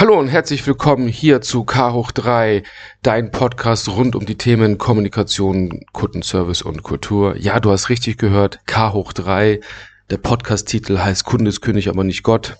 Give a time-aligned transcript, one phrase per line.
[0.00, 2.62] Hallo und herzlich willkommen hier zu K hoch 3,
[3.02, 7.36] dein Podcast rund um die Themen Kommunikation, Kundenservice und Kultur.
[7.36, 9.58] Ja, du hast richtig gehört, K hoch 3.
[10.10, 12.58] Der Podcast-Titel heißt Kunde ist König, aber nicht Gott.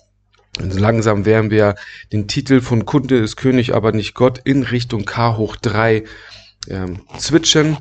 [0.59, 1.75] Und langsam werden wir
[2.11, 6.03] den Titel von Kunde ist König, aber nicht Gott in Richtung K hoch 3
[6.67, 7.77] ähm, switchen,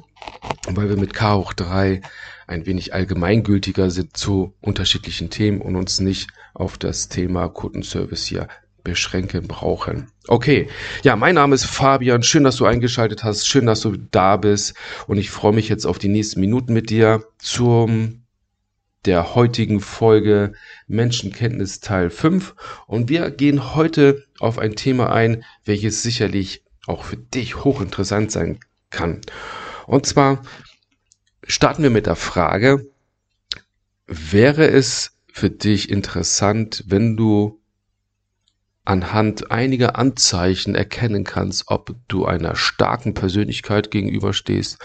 [0.68, 2.02] weil wir mit K hoch 3
[2.46, 8.46] ein wenig allgemeingültiger sind zu unterschiedlichen Themen und uns nicht auf das Thema Kundenservice hier
[8.84, 10.10] beschränken brauchen.
[10.26, 10.68] Okay,
[11.02, 12.22] ja, mein Name ist Fabian.
[12.22, 13.46] Schön, dass du eingeschaltet hast.
[13.46, 14.74] Schön, dass du da bist.
[15.06, 18.22] Und ich freue mich jetzt auf die nächsten Minuten mit dir zum
[19.04, 20.52] der heutigen Folge
[20.86, 22.54] Menschenkenntnis Teil 5.
[22.86, 28.60] Und wir gehen heute auf ein Thema ein, welches sicherlich auch für dich hochinteressant sein
[28.90, 29.20] kann.
[29.86, 30.42] Und zwar
[31.46, 32.90] starten wir mit der Frage,
[34.06, 37.57] wäre es für dich interessant, wenn du
[38.88, 44.78] anhand einiger Anzeichen erkennen kannst, ob du einer starken Persönlichkeit gegenüberstehst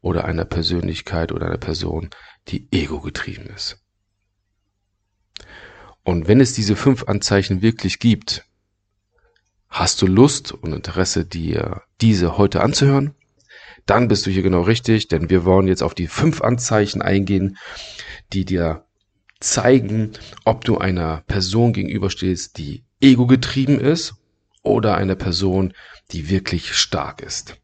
[0.00, 2.10] oder einer Persönlichkeit oder einer Person,
[2.46, 3.82] die ego getrieben ist.
[6.04, 8.44] Und wenn es diese fünf Anzeichen wirklich gibt,
[9.68, 13.16] hast du Lust und Interesse, dir diese heute anzuhören?
[13.86, 17.58] Dann bist du hier genau richtig, denn wir wollen jetzt auf die fünf Anzeichen eingehen,
[18.32, 18.84] die dir
[19.40, 20.12] zeigen,
[20.44, 24.14] ob du einer Person gegenüberstehst, die ego-getrieben ist
[24.62, 25.74] oder eine Person,
[26.12, 27.56] die wirklich stark ist.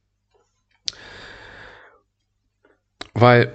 [3.12, 3.54] Weil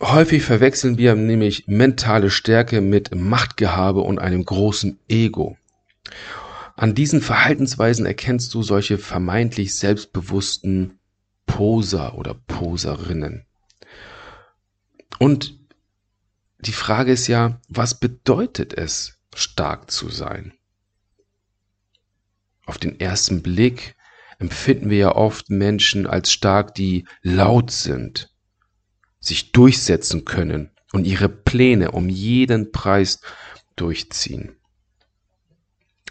[0.00, 5.56] häufig verwechseln wir nämlich mentale Stärke mit Machtgehabe und einem großen Ego.
[6.76, 10.98] An diesen Verhaltensweisen erkennst du solche vermeintlich selbstbewussten
[11.46, 13.44] Poser oder Poserinnen.
[15.18, 15.58] Und
[16.60, 20.52] die Frage ist ja, was bedeutet es, stark zu sein?
[22.66, 23.96] Auf den ersten Blick
[24.38, 28.30] empfinden wir ja oft Menschen als stark, die laut sind,
[29.20, 33.20] sich durchsetzen können und ihre Pläne um jeden Preis
[33.76, 34.56] durchziehen.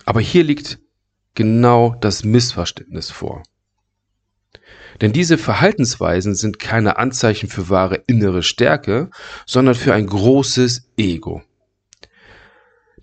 [0.06, 0.80] Aber hier liegt
[1.36, 3.44] genau das Missverständnis vor.
[5.00, 9.10] Denn diese Verhaltensweisen sind keine Anzeichen für wahre innere Stärke,
[9.46, 11.42] sondern für ein großes Ego.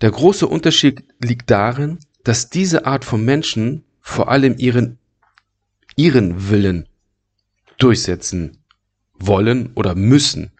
[0.01, 4.97] Der große Unterschied liegt darin, dass diese Art von Menschen vor allem ihren,
[5.95, 6.87] ihren Willen
[7.77, 8.63] durchsetzen
[9.13, 10.51] wollen oder müssen.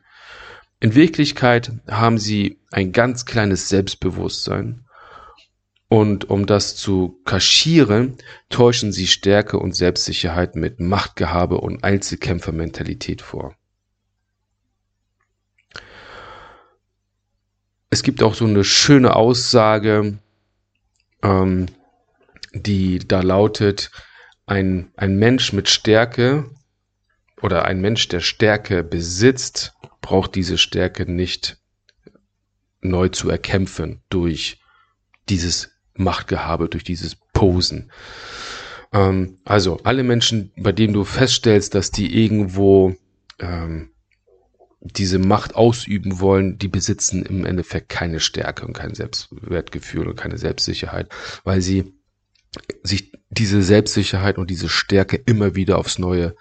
[0.80, 4.86] In Wirklichkeit haben sie ein ganz kleines Selbstbewusstsein
[5.90, 8.18] und um das zu kaschieren,
[8.50, 13.56] täuschen sie Stärke und Selbstsicherheit mit Machtgehabe und Einzelkämpfermentalität vor.
[17.90, 20.20] Es gibt auch so eine schöne Aussage,
[21.24, 21.68] ähm,
[22.54, 23.92] die da lautet,
[24.46, 26.50] ein, ein Mensch mit Stärke
[27.42, 31.58] oder ein Mensch, der Stärke besitzt, braucht diese Stärke nicht
[32.82, 34.60] neu zu erkämpfen durch
[35.30, 37.92] dieses Machtgehabe, durch dieses Posen.
[38.92, 42.96] Ähm, also alle Menschen, bei denen du feststellst, dass die irgendwo
[43.40, 43.92] ähm,
[44.82, 50.38] diese Macht ausüben wollen, die besitzen im Endeffekt keine Stärke und kein Selbstwertgefühl und keine
[50.38, 51.10] Selbstsicherheit,
[51.44, 51.94] weil sie
[52.82, 56.36] sich diese Selbstsicherheit und diese Stärke immer wieder aufs Neue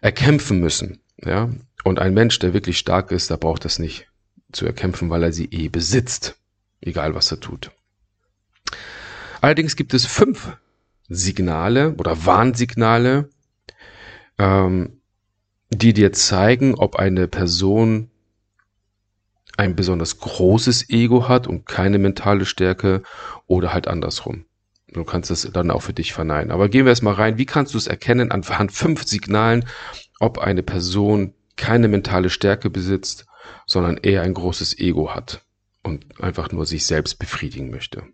[0.00, 1.00] erkämpfen müssen.
[1.16, 1.50] Ja?
[1.84, 4.06] Und ein Mensch, der wirklich stark ist, der braucht das nicht
[4.52, 6.36] zu erkämpfen, weil er sie eh besitzt,
[6.80, 7.70] egal was er tut.
[9.40, 10.56] Allerdings gibt es fünf
[11.08, 13.30] Signale oder Warnsignale,
[14.38, 14.97] ähm,
[15.70, 18.10] die dir zeigen, ob eine Person
[19.56, 23.02] ein besonders großes Ego hat und keine mentale Stärke
[23.46, 24.44] oder halt andersrum.
[24.90, 26.50] Du kannst es dann auch für dich verneinen.
[26.50, 27.38] Aber gehen wir erstmal rein.
[27.38, 29.66] Wie kannst du es erkennen anhand fünf Signalen,
[30.20, 33.26] ob eine Person keine mentale Stärke besitzt,
[33.66, 35.44] sondern eher ein großes Ego hat
[35.82, 38.04] und einfach nur sich selbst befriedigen möchte?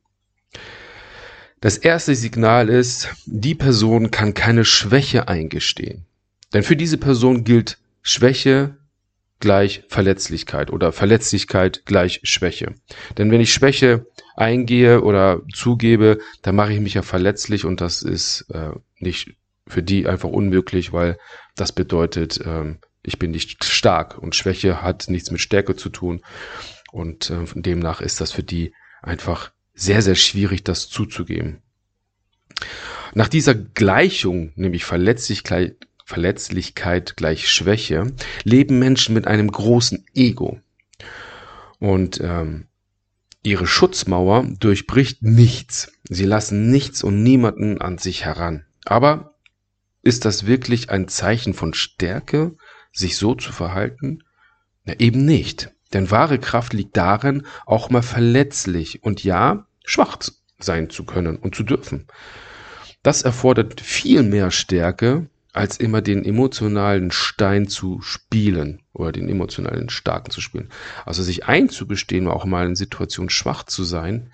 [1.61, 6.07] Das erste Signal ist, die Person kann keine Schwäche eingestehen.
[6.55, 8.79] Denn für diese Person gilt Schwäche
[9.41, 12.75] gleich Verletzlichkeit oder Verletzlichkeit gleich Schwäche.
[13.19, 14.07] Denn wenn ich Schwäche
[14.37, 19.37] eingehe oder zugebe, dann mache ich mich ja verletzlich und das ist äh, nicht
[19.67, 21.19] für die einfach unmöglich, weil
[21.57, 26.23] das bedeutet, äh, ich bin nicht stark und Schwäche hat nichts mit Stärke zu tun
[26.91, 28.73] und äh, demnach ist das für die
[29.03, 31.63] einfach sehr, sehr schwierig, das zuzugeben.
[33.13, 38.13] Nach dieser Gleichung, nämlich Verletzlichkeit, Verletzlichkeit gleich Schwäche,
[38.45, 40.61] leben Menschen mit einem großen Ego.
[41.79, 42.67] Und ähm,
[43.43, 45.93] ihre Schutzmauer durchbricht nichts.
[46.05, 48.65] Sie lassen nichts und niemanden an sich heran.
[48.85, 49.35] Aber
[50.03, 52.57] ist das wirklich ein Zeichen von Stärke,
[52.93, 54.23] sich so zu verhalten?
[54.85, 55.71] Na, eben nicht.
[55.95, 60.19] Denn wahre Kraft liegt darin, auch mal verletzlich und ja, schwach
[60.59, 62.07] sein zu können und zu dürfen.
[63.03, 69.89] Das erfordert viel mehr Stärke, als immer den emotionalen Stein zu spielen oder den emotionalen
[69.89, 70.69] Starken zu spielen.
[71.07, 74.33] Also sich einzugestehen, auch mal in Situationen schwach zu sein,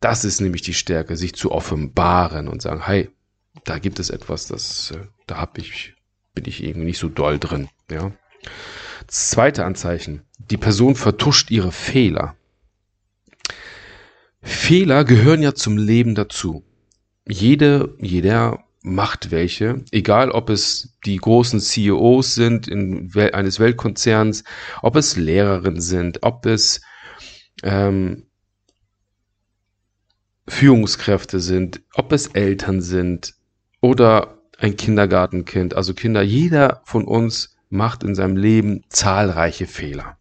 [0.00, 3.10] das ist nämlich die Stärke, sich zu offenbaren und sagen, hey,
[3.64, 5.94] da gibt es etwas, das, äh, da hab ich,
[6.34, 8.10] bin ich irgendwie nicht so doll drin, ja.
[9.06, 10.22] Zweite Anzeichen.
[10.38, 12.34] Die Person vertuscht ihre Fehler.
[14.40, 16.64] Fehler gehören ja zum Leben dazu.
[17.28, 24.44] Jede, jeder macht welche, egal ob es die großen CEOs sind in, eines Weltkonzerns,
[24.82, 26.80] ob es Lehrerinnen sind, ob es
[27.62, 28.26] ähm,
[30.48, 33.34] Führungskräfte sind, ob es Eltern sind
[33.80, 40.16] oder ein Kindergartenkind, also Kinder, jeder von uns macht in seinem Leben zahlreiche Fehler.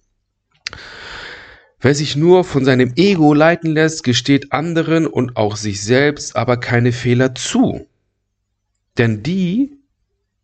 [1.79, 6.57] Wer sich nur von seinem Ego leiten lässt, gesteht anderen und auch sich selbst aber
[6.57, 7.87] keine Fehler zu.
[9.01, 9.79] Denn die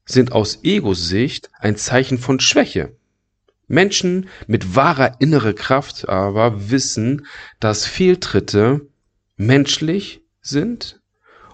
[0.03, 2.97] sind aus Ego-Sicht ein Zeichen von Schwäche.
[3.67, 7.27] Menschen mit wahrer innerer Kraft aber wissen,
[7.59, 8.87] dass Fehltritte
[9.35, 10.99] menschlich sind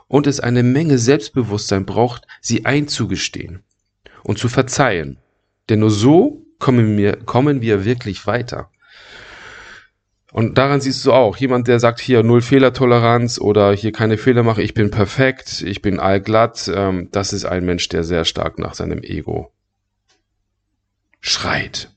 [0.08, 3.64] und es eine Menge Selbstbewusstsein braucht, sie einzugestehen
[4.24, 5.18] und zu verzeihen.
[5.68, 8.72] Denn nur so kommen wir, kommen wir wirklich weiter.
[10.34, 14.42] Und daran siehst du auch, jemand, der sagt hier null Fehlertoleranz oder hier keine Fehler
[14.42, 18.58] mache, ich bin perfekt, ich bin allglatt, ähm, das ist ein Mensch, der sehr stark
[18.58, 19.52] nach seinem Ego
[21.20, 21.92] schreit.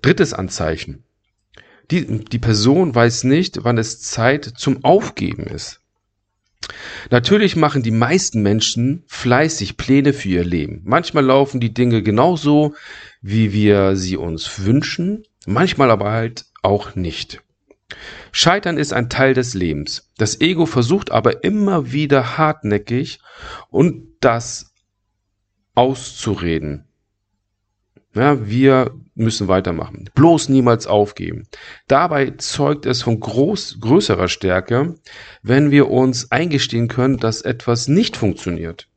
[0.00, 1.04] Drittes Anzeichen.
[1.90, 5.80] Die, die Person weiß nicht, wann es Zeit zum Aufgeben ist.
[7.10, 10.80] Natürlich machen die meisten Menschen fleißig Pläne für ihr Leben.
[10.84, 12.74] Manchmal laufen die Dinge genauso,
[13.20, 17.42] wie wir sie uns wünschen, manchmal aber halt auch nicht.
[18.30, 20.12] Scheitern ist ein Teil des Lebens.
[20.18, 23.20] Das Ego versucht aber immer wieder hartnäckig
[23.70, 24.74] und das
[25.74, 26.84] auszureden.
[28.14, 30.10] Ja, wir müssen weitermachen.
[30.14, 31.48] Bloß niemals aufgeben.
[31.86, 34.96] Dabei zeugt es von groß, größerer Stärke,
[35.42, 38.88] wenn wir uns eingestehen können, dass etwas nicht funktioniert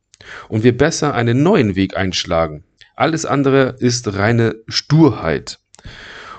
[0.48, 2.64] und wir besser einen neuen Weg einschlagen.
[2.96, 5.60] Alles andere ist reine Sturheit.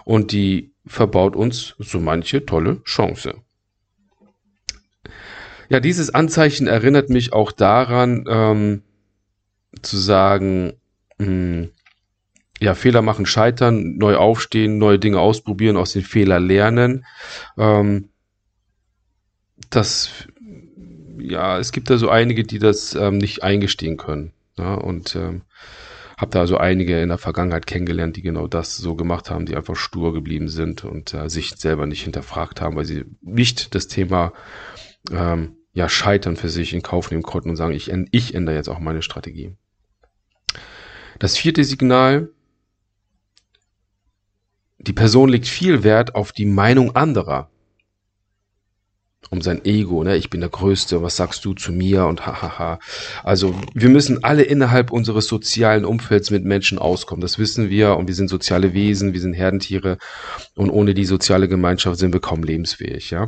[0.06, 3.36] Und die verbaut uns so manche tolle Chance.
[5.70, 8.84] Ja, dieses Anzeichen erinnert mich auch daran, ähm,
[9.82, 10.74] zu sagen,
[11.18, 11.70] mh, hm,
[12.60, 17.06] ja, Fehler machen, scheitern, neu aufstehen, neue Dinge ausprobieren, aus den Fehlern lernen.
[17.58, 18.10] Ähm,
[19.70, 20.12] das,
[21.18, 24.32] ja, es gibt da so einige, die das ähm, nicht eingestehen können.
[24.58, 25.42] Ja, und ähm,
[26.24, 29.58] habe da also einige in der Vergangenheit kennengelernt, die genau das so gemacht haben, die
[29.58, 33.90] einfach stur geblieben sind und äh, sich selber nicht hinterfragt haben, weil sie nicht das
[33.90, 34.32] Thema
[35.12, 38.70] ähm, ja Scheitern für sich in Kauf nehmen konnten und sagen, ich, ich ändere jetzt
[38.70, 39.52] auch meine Strategie.
[41.20, 42.30] Das vierte Signal,
[44.78, 47.50] die Person legt viel Wert auf die Meinung anderer
[49.34, 50.16] um sein Ego, ne?
[50.16, 52.78] Ich bin der Größte, was sagst du zu mir und hahaha.
[53.24, 57.22] Also wir müssen alle innerhalb unseres sozialen Umfelds mit Menschen auskommen.
[57.22, 59.98] Das wissen wir und wir sind soziale Wesen, wir sind Herdentiere
[60.56, 63.28] und ohne die soziale Gemeinschaft sind wir kaum lebensfähig, ja.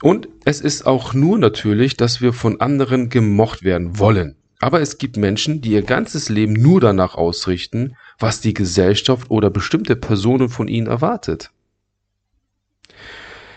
[0.00, 4.36] Und es ist auch nur natürlich, dass wir von anderen gemocht werden wollen.
[4.60, 9.50] Aber es gibt Menschen, die ihr ganzes Leben nur danach ausrichten, was die Gesellschaft oder
[9.50, 11.50] bestimmte Personen von ihnen erwartet.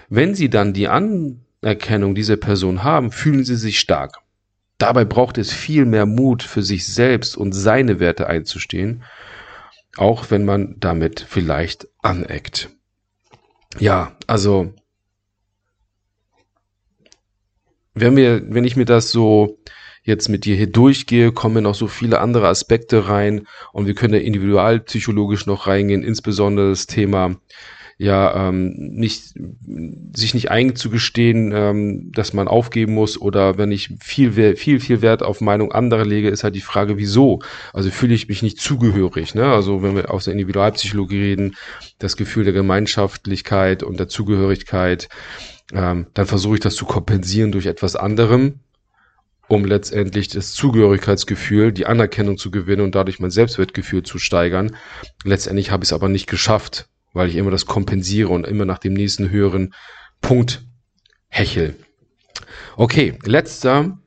[0.09, 0.87] Wenn sie dann die
[1.65, 4.19] Anerkennung dieser Person haben, fühlen sie sich stark.
[4.77, 9.03] Dabei braucht es viel mehr Mut für sich selbst und seine Werte einzustehen,
[9.97, 12.69] auch wenn man damit vielleicht aneckt.
[13.79, 14.73] Ja, also
[17.95, 19.57] wenn wir, wenn ich mir das so
[20.03, 24.13] jetzt mit dir hier durchgehe, kommen noch so viele andere Aspekte rein und wir können
[24.13, 27.37] da individualpsychologisch noch reingehen, insbesondere das Thema
[27.97, 29.33] ja ähm, nicht
[30.13, 35.23] sich nicht einzugestehen, ähm, dass man aufgeben muss oder wenn ich viel viel viel Wert
[35.23, 37.39] auf Meinung anderer lege, ist halt die Frage, wieso?
[37.73, 39.33] Also fühle ich mich nicht zugehörig.
[39.33, 39.45] Ne?
[39.45, 41.55] Also wenn wir aus der Individualpsychologie reden,
[41.97, 45.07] das Gefühl der Gemeinschaftlichkeit und der Zugehörigkeit,
[45.73, 48.59] ähm, dann versuche ich das zu kompensieren durch etwas anderem,
[49.47, 54.75] um letztendlich das Zugehörigkeitsgefühl, die Anerkennung zu gewinnen und dadurch mein Selbstwertgefühl zu steigern.
[55.23, 58.77] Letztendlich habe ich es aber nicht geschafft, weil ich immer das kompensiere und immer nach
[58.77, 59.73] dem nächsten höheren
[60.21, 60.63] Punkt
[61.29, 61.75] hechel.
[62.77, 63.97] Okay, letzter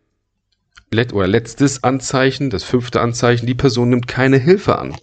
[0.91, 4.97] let, oder letztes Anzeichen, das fünfte Anzeichen, die Person nimmt keine Hilfe an.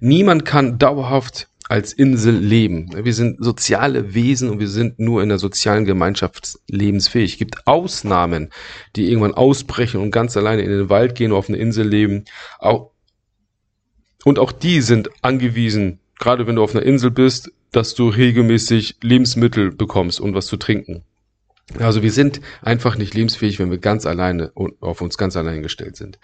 [0.00, 2.90] Niemand kann dauerhaft als Insel leben.
[3.04, 7.32] Wir sind soziale Wesen und wir sind nur in der sozialen Gemeinschaft lebensfähig.
[7.32, 8.50] Es gibt Ausnahmen,
[8.96, 12.24] die irgendwann ausbrechen und ganz alleine in den Wald gehen, auf eine Insel leben.
[14.24, 18.98] Und auch die sind angewiesen, gerade wenn du auf einer Insel bist, dass du regelmäßig
[19.02, 21.02] Lebensmittel bekommst und was zu trinken.
[21.78, 25.62] Also wir sind einfach nicht lebensfähig, wenn wir ganz alleine und auf uns ganz allein
[25.62, 26.18] gestellt sind.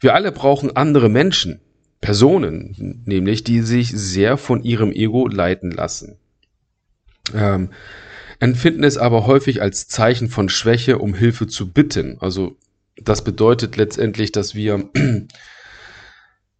[0.00, 1.60] Wir alle brauchen andere Menschen.
[2.02, 6.18] Personen, nämlich die sich sehr von ihrem Ego leiten lassen.
[7.32, 7.70] Ähm,
[8.40, 12.16] empfinden es aber häufig als Zeichen von Schwäche, um Hilfe zu bitten.
[12.18, 12.56] Also
[12.96, 14.90] das bedeutet letztendlich, dass wir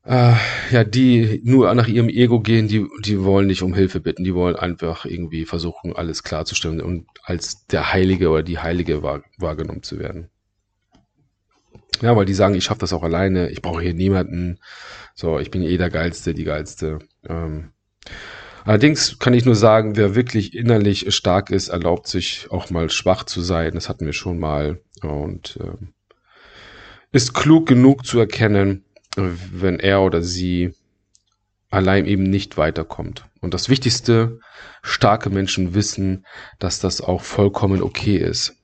[0.05, 0.35] äh,
[0.71, 4.35] ja, die nur nach ihrem Ego gehen, die, die wollen nicht um Hilfe bitten, die
[4.35, 9.83] wollen einfach irgendwie versuchen, alles klarzustellen und als der Heilige oder die Heilige wahr, wahrgenommen
[9.83, 10.29] zu werden.
[12.01, 14.59] Ja, weil die sagen, ich schaffe das auch alleine, ich brauche hier niemanden.
[15.15, 16.99] So, ich bin eh der Geilste, die Geilste.
[17.29, 17.71] Ähm,
[18.65, 23.23] allerdings kann ich nur sagen, wer wirklich innerlich stark ist, erlaubt sich auch mal schwach
[23.23, 23.75] zu sein.
[23.75, 24.81] Das hatten wir schon mal.
[25.03, 25.93] Und ähm,
[27.13, 28.85] ist klug genug zu erkennen,
[29.16, 30.75] wenn er oder sie
[31.71, 33.25] allein eben nicht weiterkommt.
[33.40, 34.40] Und das Wichtigste,
[34.83, 36.26] starke Menschen wissen,
[36.59, 38.57] dass das auch vollkommen okay ist.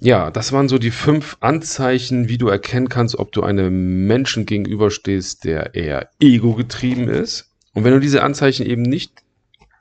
[0.00, 4.46] Ja, das waren so die fünf Anzeichen, wie du erkennen kannst, ob du einem Menschen
[4.46, 7.52] gegenüberstehst, der eher ego-getrieben ist.
[7.72, 9.22] Und wenn du diese Anzeichen eben nicht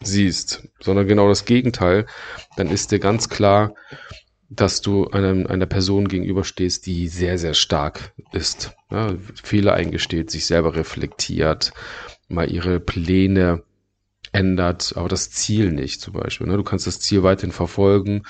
[0.03, 2.05] siehst, sondern genau das Gegenteil,
[2.55, 3.73] dann ist dir ganz klar,
[4.53, 8.75] dass du einem, einer Person gegenüberstehst, die sehr, sehr stark ist.
[8.91, 11.71] Ja, Fehler eingesteht, sich selber reflektiert,
[12.27, 13.63] mal ihre Pläne
[14.33, 16.47] ändert, aber das Ziel nicht zum Beispiel.
[16.47, 16.57] Ne?
[16.57, 18.23] Du kannst das Ziel weiterhin verfolgen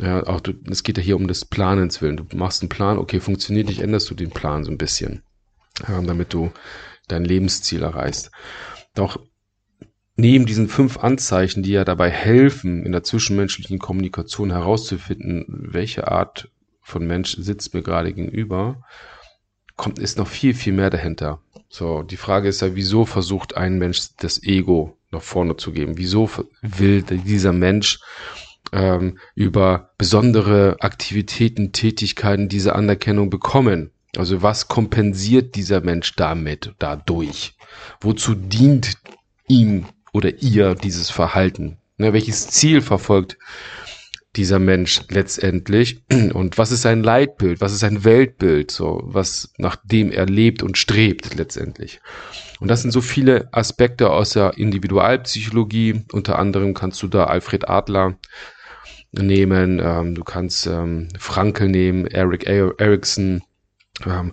[0.00, 2.16] ja, auch du, es geht ja hier um das Planens willen.
[2.16, 5.22] Du machst einen Plan, okay, funktioniert nicht, änderst du den Plan so ein bisschen,
[5.88, 6.52] ja, damit du
[7.08, 8.30] dein Lebensziel erreichst.
[8.94, 9.18] Doch
[10.16, 16.50] neben diesen fünf Anzeichen, die ja dabei helfen, in der zwischenmenschlichen Kommunikation herauszufinden, welche Art
[16.82, 18.82] von Mensch sitzt mir gerade gegenüber,
[19.76, 21.40] kommt, ist noch viel, viel mehr dahinter.
[21.68, 25.98] So, die Frage ist ja, wieso versucht ein Mensch das Ego nach vorne zu geben?
[25.98, 26.30] Wieso
[26.62, 27.98] will dieser Mensch
[28.72, 33.90] ähm, über besondere Aktivitäten, Tätigkeiten diese Anerkennung bekommen.
[34.16, 37.54] Also was kompensiert dieser Mensch damit, dadurch?
[38.00, 38.94] Wozu dient
[39.48, 41.76] ihm oder ihr dieses Verhalten?
[41.98, 43.36] Ne, welches Ziel verfolgt
[44.34, 46.02] dieser Mensch letztendlich?
[46.32, 47.60] Und was ist sein Leitbild?
[47.60, 48.70] Was ist sein Weltbild?
[48.70, 52.00] So, was nach dem er lebt und strebt letztendlich?
[52.60, 56.06] Und das sind so viele Aspekte aus der Individualpsychologie.
[56.12, 58.16] Unter anderem kannst du da Alfred Adler
[59.12, 63.42] nehmen, ähm, du kannst ähm, Frankel nehmen, Eric Erickson,
[64.06, 64.32] ähm,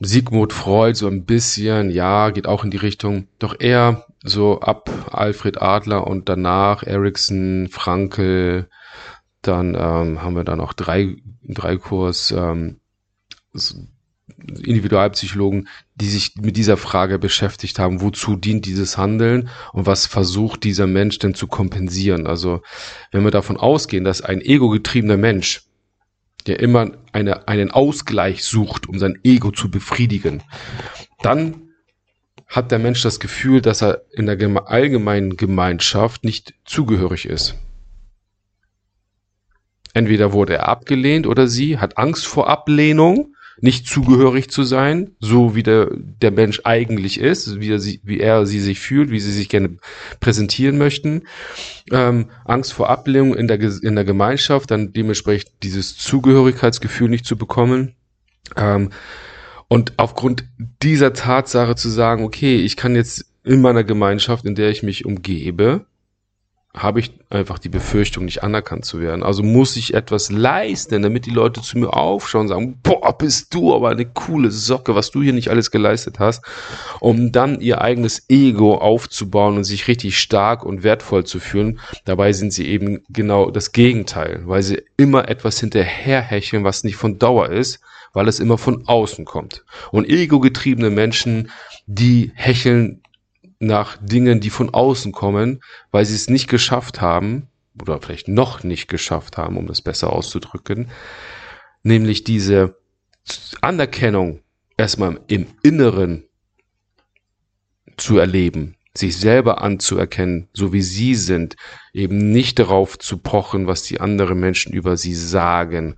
[0.00, 4.90] Sigmund Freud so ein bisschen, ja, geht auch in die Richtung, doch eher so ab
[5.12, 8.68] Alfred Adler und danach Erickson, Frankel,
[9.42, 12.80] dann ähm, haben wir dann auch drei, drei Kurs ähm,
[14.38, 20.64] Individualpsychologen, die sich mit dieser Frage beschäftigt haben, wozu dient dieses Handeln und was versucht
[20.64, 22.26] dieser Mensch denn zu kompensieren.
[22.26, 22.62] Also
[23.12, 25.62] wenn wir davon ausgehen, dass ein ego-getriebener Mensch,
[26.46, 30.42] der immer eine, einen Ausgleich sucht, um sein Ego zu befriedigen,
[31.22, 31.65] dann
[32.46, 34.38] hat der Mensch das Gefühl, dass er in der
[34.68, 37.56] allgemeinen Gemeinschaft nicht zugehörig ist.
[39.94, 45.54] Entweder wurde er abgelehnt oder sie hat Angst vor Ablehnung nicht zugehörig zu sein, so
[45.54, 49.20] wie der, der Mensch eigentlich ist, wie er, sie, wie er sie sich fühlt, wie
[49.20, 49.78] sie sich gerne
[50.20, 51.22] präsentieren möchten.
[51.90, 57.38] Ähm, Angst vor Ablehnung in der, in der Gemeinschaft, dann dementsprechend dieses Zugehörigkeitsgefühl nicht zu
[57.38, 57.94] bekommen.
[58.56, 58.90] Ähm,
[59.68, 60.44] und aufgrund
[60.82, 65.04] dieser Tatsache zu sagen, okay, ich kann jetzt in meiner Gemeinschaft, in der ich mich
[65.04, 65.86] umgebe,
[66.76, 69.22] habe ich einfach die Befürchtung, nicht anerkannt zu werden.
[69.22, 73.54] Also muss ich etwas leisten, damit die Leute zu mir aufschauen und sagen, boah, bist
[73.54, 76.44] du aber eine coole Socke, was du hier nicht alles geleistet hast,
[77.00, 81.80] um dann ihr eigenes Ego aufzubauen und sich richtig stark und wertvoll zu fühlen.
[82.04, 87.18] Dabei sind sie eben genau das Gegenteil, weil sie immer etwas hinterherhecheln, was nicht von
[87.18, 87.80] Dauer ist,
[88.12, 89.64] weil es immer von außen kommt.
[89.90, 91.50] Und ego-getriebene Menschen,
[91.86, 93.02] die hecheln
[93.58, 97.48] nach Dingen, die von außen kommen, weil sie es nicht geschafft haben,
[97.80, 100.90] oder vielleicht noch nicht geschafft haben, um das besser auszudrücken,
[101.82, 102.76] nämlich diese
[103.60, 104.40] Anerkennung
[104.76, 106.24] erstmal im Inneren
[107.96, 108.75] zu erleben.
[108.98, 111.56] Sich selber anzuerkennen, so wie sie sind,
[111.92, 115.96] eben nicht darauf zu pochen, was die anderen Menschen über sie sagen,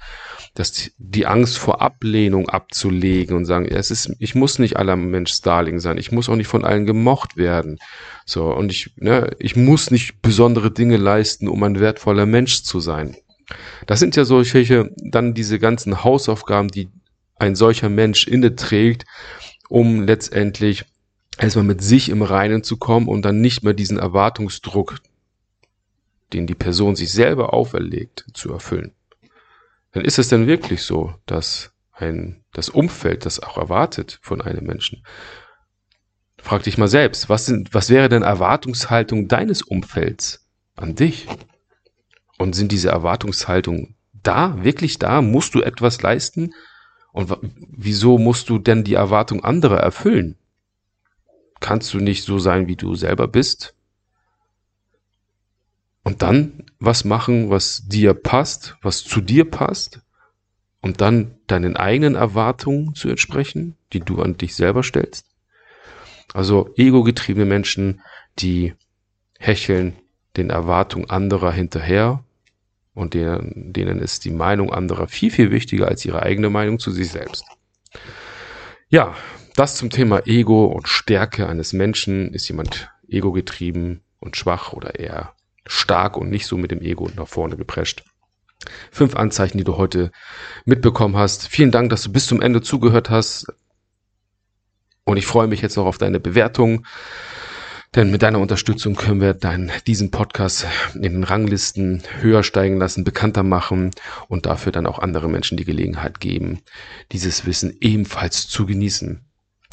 [0.55, 5.41] dass die Angst vor Ablehnung abzulegen und sagen, es ist, ich muss nicht aller Mensch
[5.41, 7.79] Darling sein, ich muss auch nicht von allen gemocht werden,
[8.25, 12.81] so und ich, ne, ich muss nicht besondere Dinge leisten, um ein wertvoller Mensch zu
[12.81, 13.17] sein.
[13.87, 16.89] Das sind ja solche dann diese ganzen Hausaufgaben, die
[17.37, 19.05] ein solcher Mensch inne trägt,
[19.69, 20.85] um letztendlich
[21.39, 24.97] erstmal mit sich im Reinen zu kommen und dann nicht mehr diesen Erwartungsdruck,
[26.33, 28.93] den die Person sich selber auferlegt, zu erfüllen.
[29.93, 34.65] Dann ist es denn wirklich so, dass ein, das Umfeld das auch erwartet von einem
[34.65, 35.03] Menschen.
[36.39, 41.27] Frag dich mal selbst, was, sind, was wäre denn Erwartungshaltung deines Umfelds an dich?
[42.39, 45.23] Und sind diese Erwartungshaltungen da, wirklich da?
[45.23, 46.55] Musst du etwas leisten?
[47.13, 50.37] Und wieso musst du denn die Erwartung anderer erfüllen?
[51.61, 53.75] Kannst du nicht so sein, wie du selber bist.
[56.03, 60.01] Und dann was machen, was dir passt, was zu dir passt.
[60.81, 65.27] Und dann deinen eigenen Erwartungen zu entsprechen, die du an dich selber stellst.
[66.35, 68.01] Also ego-getriebene Menschen,
[68.39, 68.75] die
[69.39, 69.97] hecheln
[70.37, 72.23] den Erwartungen anderer hinterher
[72.95, 76.91] und denen, denen ist die Meinung anderer viel, viel wichtiger als ihre eigene Meinung zu
[76.91, 77.45] sich selbst.
[78.89, 79.15] Ja,
[79.59, 82.33] das zum Thema Ego und Stärke eines Menschen.
[82.33, 85.35] Ist jemand ego-getrieben und schwach oder eher
[85.67, 88.05] stark und nicht so mit dem Ego nach vorne geprescht?
[88.93, 90.13] Fünf Anzeichen, die du heute
[90.65, 91.49] mitbekommen hast.
[91.49, 93.53] Vielen Dank, dass du bis zum Ende zugehört hast.
[95.05, 96.87] Und ich freue mich jetzt noch auf deine Bewertung.
[97.97, 103.03] Denn mit deiner Unterstützung können wir dein, diesen Podcast in den Ranglisten höher steigen lassen,
[103.03, 103.91] bekannter machen
[104.29, 106.61] und dafür dann auch andere Menschen die Gelegenheit geben,
[107.11, 109.28] dieses Wissen ebenfalls zu genießen.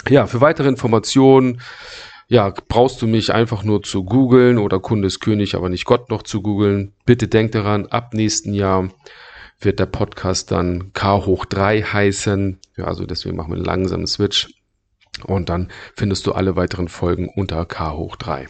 [0.07, 1.61] Ja, für weitere Informationen,
[2.27, 6.09] ja, brauchst du mich einfach nur zu googeln oder Kunde ist König, aber nicht Gott
[6.09, 6.93] noch zu googeln.
[7.05, 8.89] Bitte denk daran, ab nächsten Jahr
[9.59, 12.59] wird der Podcast dann K hoch 3 heißen.
[12.77, 14.49] Ja, also deswegen machen wir einen langsamen Switch.
[15.23, 18.47] Und dann findest du alle weiteren Folgen unter K hoch 3.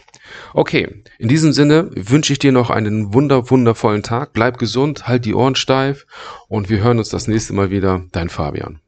[0.52, 4.32] Okay, in diesem Sinne wünsche ich dir noch einen wunder, wundervollen Tag.
[4.32, 6.06] Bleib gesund, halt die Ohren steif
[6.48, 8.04] und wir hören uns das nächste Mal wieder.
[8.10, 8.80] Dein Fabian.